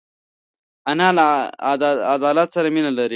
[0.91, 1.27] انا له
[2.13, 3.09] عدالت سره مینه لري